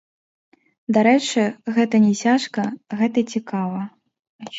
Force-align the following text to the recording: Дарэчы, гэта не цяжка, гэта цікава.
Дарэчы, 0.95 1.43
гэта 1.75 1.95
не 2.05 2.13
цяжка, 2.21 2.63
гэта 3.03 3.19
цікава. 3.35 3.85